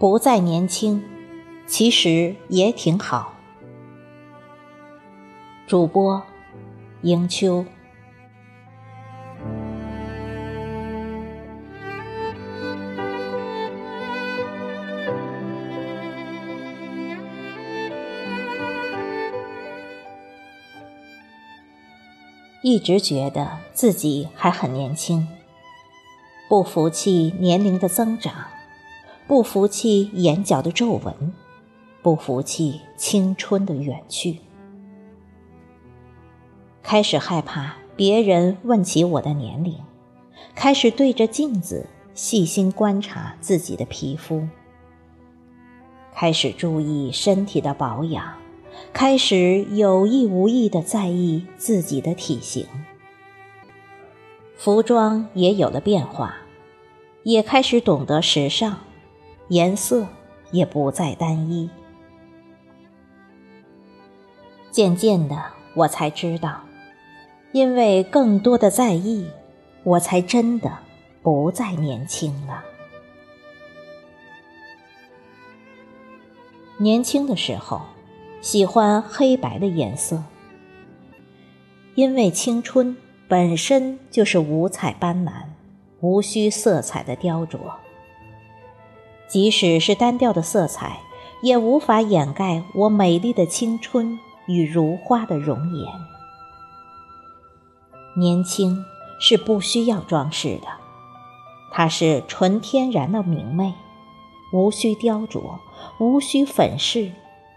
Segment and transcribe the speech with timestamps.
[0.00, 1.04] 不再年轻，
[1.66, 3.34] 其实也挺好。
[5.66, 6.22] 主播，
[7.02, 7.66] 迎秋。
[22.62, 25.28] 一直觉得自己还很年轻，
[26.48, 28.32] 不服气年龄的增长，
[29.30, 31.32] 不服气眼角的皱纹，
[32.02, 34.38] 不服气青春的远去，
[36.82, 39.72] 开始害怕别人问起我的年龄，
[40.56, 44.48] 开始对着镜子细心观察自己的皮肤，
[46.12, 48.34] 开始注意身体的保养。
[48.92, 52.66] 开始有意无意的在意自己的体型，
[54.56, 56.34] 服装也有了变化，
[57.22, 58.76] 也开始懂得时尚，
[59.50, 60.06] 颜色
[60.50, 61.70] 也不再单一。
[64.70, 65.36] 渐渐的，
[65.74, 66.62] 我才知道，
[67.52, 69.28] 因为更多的在意，
[69.84, 70.78] 我才真的
[71.22, 72.64] 不再年轻了。
[76.78, 77.82] 年轻的时候。
[78.42, 80.24] 喜欢黑白的颜色，
[81.94, 82.96] 因为青春
[83.28, 85.42] 本身就是五彩斑斓、
[86.00, 87.58] 无需色彩的雕琢。
[89.30, 90.98] 即使是单调的色彩，
[91.40, 95.86] 也无法掩盖我美丽的青春与如花的容颜。
[98.16, 98.84] 年轻
[99.20, 100.66] 是不需要装饰的，
[101.70, 103.72] 它是纯天然的明媚，
[104.52, 105.60] 无需雕琢，
[106.00, 107.12] 无需粉饰。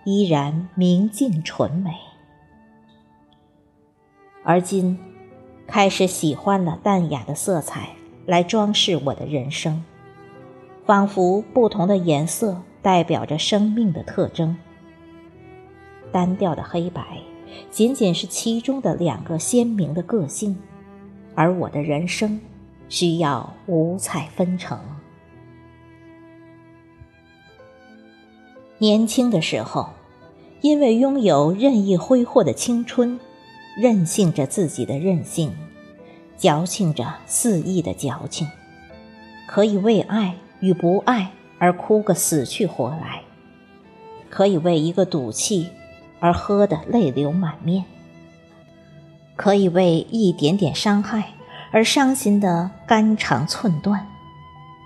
[0.06, 1.92] 依然明净纯美，
[4.44, 5.00] 而今
[5.66, 7.92] 开始喜欢了淡雅的色彩
[8.26, 9.82] 来装饰我的人生，
[10.86, 14.56] 仿佛不同的颜色代表着生命的特征。
[16.12, 17.20] 单调的黑白
[17.72, 20.58] 仅仅是其中的两个鲜明的个性，
[21.36, 22.40] 而我的人生
[22.90, 24.78] 需要五彩纷呈。
[28.78, 29.90] 年轻的时候，
[30.62, 33.18] 因为拥有任意挥霍的青春，
[33.78, 35.54] 任性着自己的任性，
[36.38, 38.48] 矫情着肆意的矫情，
[39.48, 41.30] 可以为爱与不爱
[41.60, 43.24] 而哭个死去活来，
[44.30, 45.70] 可以为一个赌气
[46.22, 47.84] 而喝得泪流满面，
[49.36, 51.34] 可以为一点点伤害
[51.74, 54.08] 而伤心的肝肠寸断。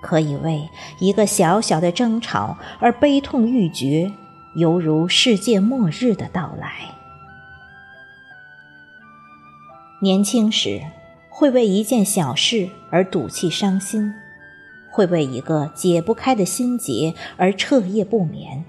[0.01, 4.11] 可以为一个小小的争吵而悲痛欲绝，
[4.55, 6.71] 犹如世界末日的到来。
[10.01, 10.81] 年轻时，
[11.29, 14.13] 会为一件小事而赌气伤心，
[14.97, 18.65] 会为一个解不开的心结而彻夜不眠，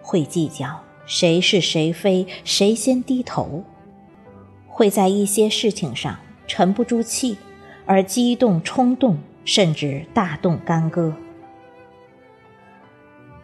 [0.00, 3.62] 会计较谁是谁非，谁先低头，
[4.66, 6.16] 会在一些事情上
[6.46, 7.36] 沉不住气
[7.84, 9.18] 而激动冲动。
[9.42, 11.12] 甚至大动干戈，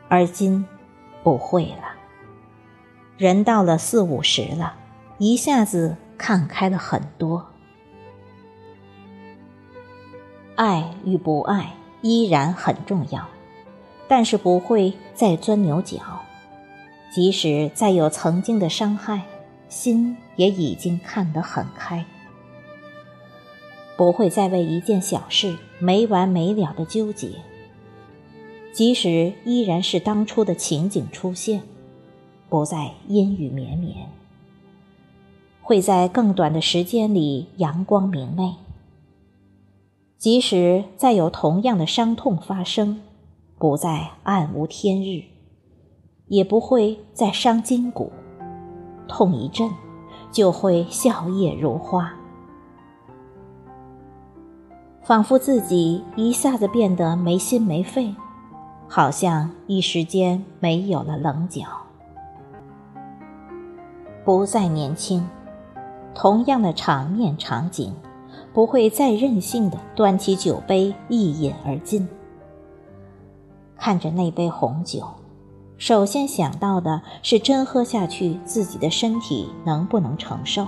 [0.09, 0.65] 而今
[1.25, 1.95] 不会了。
[3.17, 4.77] 人到了四五十了，
[5.19, 7.47] 一下子看开了很多。
[10.57, 13.29] 爱与不爱依然很重要，
[14.09, 15.99] 但是不会再钻牛角。
[17.13, 19.23] 即使再有曾经的伤害，
[19.69, 22.05] 心也已经看得很开。
[23.97, 27.31] 不会再为一件小事没完没了的纠结，
[28.73, 31.63] 即使依然是当初的情景出现，
[32.49, 34.09] 不再阴雨绵绵。
[35.63, 38.55] 会在更短的时间里阳光明媚。
[40.19, 43.03] 即使再有同样的伤痛发生，
[43.59, 45.23] 不再暗无天日，
[46.29, 48.11] 也不会再伤筋骨，
[49.07, 49.71] 痛一阵
[50.33, 52.15] 就会笑靥如花。
[55.03, 58.15] 仿佛自己一下子变得没心没肺，
[58.89, 61.63] 好像一时间没有了棱角。
[64.25, 65.25] 不再年轻，
[66.13, 67.95] 同样的场面场景，
[68.57, 72.09] 不会再任性的端起酒杯一饮而尽。
[73.77, 75.07] 看着那杯红酒，
[75.77, 80.67] 首先想到的是真喝下去，自己的身体能不能承受？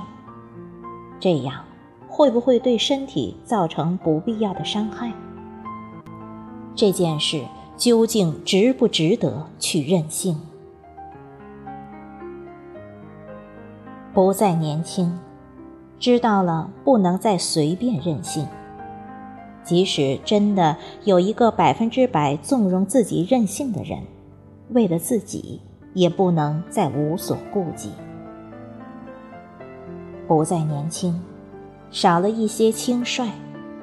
[1.19, 1.65] 这样。
[2.11, 5.13] 会不会对身体造成不必要的伤害？
[6.75, 7.43] 这件事
[7.77, 10.39] 究竟值不值得去任性？
[14.13, 15.19] 不再年轻，
[15.99, 18.47] 知道了不能再随便任性。
[19.65, 23.99] 即使真的有一个百分之百纵容自己任性的人，
[24.71, 25.61] 为了自己，
[25.93, 27.91] 也不能再无所顾忌。
[30.27, 31.21] 不再年轻，
[31.91, 33.29] 少了一些轻率，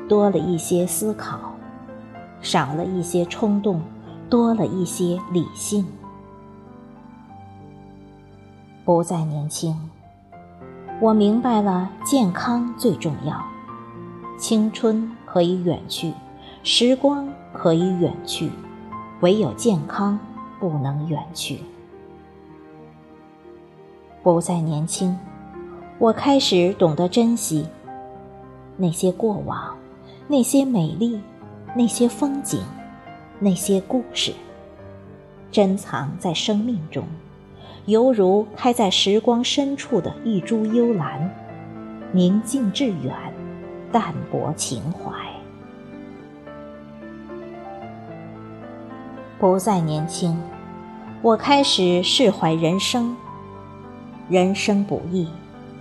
[0.10, 1.38] 多了一些思考；
[2.42, 3.82] 少了一些冲动，
[4.28, 5.86] 多了一些理性。
[8.84, 9.76] 不再年轻，
[11.02, 13.44] 我明白了，健康最重要。
[14.38, 16.14] 青春可以远去，
[16.64, 18.50] 时光可以远去，
[19.20, 20.18] 唯有健康
[20.58, 21.60] 不能远去。
[24.24, 25.18] 不再年轻，
[26.00, 27.68] 我开始懂得珍惜
[28.78, 29.76] 那些过往，
[30.28, 31.20] 那些美丽，
[31.76, 32.62] 那些风景，
[33.38, 34.34] 那些故事，
[35.52, 37.06] 珍藏在生命中。
[37.86, 41.30] 犹如开在时光深处的一株幽兰，
[42.12, 43.14] 宁静致远，
[43.92, 45.14] 淡泊情怀。
[49.38, 50.36] 不再年轻，
[51.22, 53.16] 我开始释怀人生。
[54.28, 55.30] 人生不易，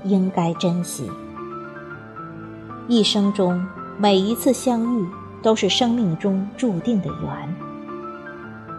[0.03, 1.11] 应该珍惜。
[2.87, 3.67] 一生中
[3.97, 5.07] 每一次相遇，
[5.41, 7.57] 都是生命中注定的缘。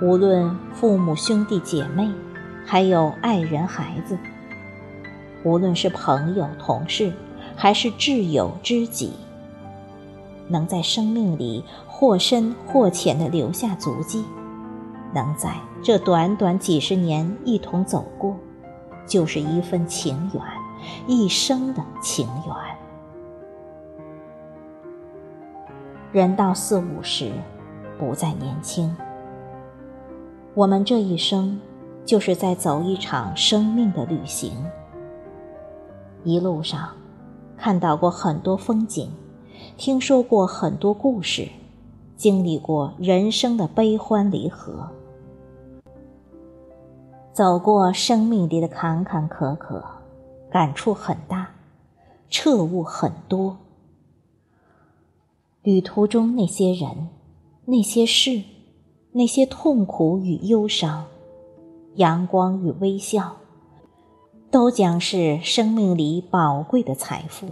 [0.04, 2.08] 无论父母、兄弟姐妹。
[2.68, 4.18] 还有爱人、孩子，
[5.44, 7.14] 无论是朋友、同事，
[7.56, 9.14] 还是挚友、知己，
[10.48, 14.26] 能在生命里或深或浅的留下足迹，
[15.14, 18.36] 能在这短短几十年一同走过，
[19.06, 20.44] 就是一份情缘，
[21.06, 22.56] 一生的情缘。
[26.12, 27.32] 人到四五十，
[28.00, 28.98] 不再年轻。
[30.56, 31.62] 我们这一生。
[32.06, 34.52] 就是在走一场生命的旅行，
[36.24, 36.90] 一路上
[37.58, 39.12] 看到过很多风景，
[39.76, 41.50] 听说过很多故事，
[42.16, 44.88] 经历过人生的悲欢离合，
[47.34, 49.84] 走过生命里的坎坎坷坷，
[50.52, 51.50] 感触很大，
[52.30, 53.58] 彻悟很多。
[55.64, 57.10] 旅途中那些人、
[57.66, 58.44] 那些事、
[59.14, 61.06] 那些痛苦与忧伤。
[61.96, 63.38] 阳光与微笑，
[64.52, 67.48] 都将是生命里宝贵的财富。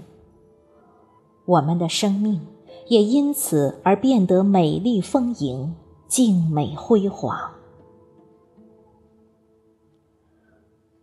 [1.45, 2.45] 我们的生命
[2.87, 5.75] 也因此而变得美丽丰盈、
[6.07, 7.51] 静美辉煌。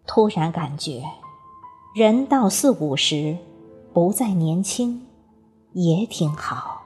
[0.06, 1.02] 突然感觉，
[1.94, 3.36] 人到四五十，
[3.92, 5.06] 不再年轻，
[5.72, 6.79] 也挺好。